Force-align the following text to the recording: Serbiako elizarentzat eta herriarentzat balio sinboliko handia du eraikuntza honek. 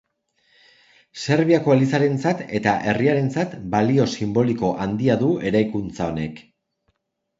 Serbiako 1.25 1.75
elizarentzat 1.75 2.41
eta 2.59 2.73
herriarentzat 2.93 3.53
balio 3.75 4.09
sinboliko 4.15 4.73
handia 4.87 5.19
du 5.23 5.31
eraikuntza 5.51 6.09
honek. 6.15 6.43